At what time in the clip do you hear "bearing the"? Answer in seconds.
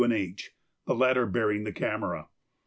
1.27-1.71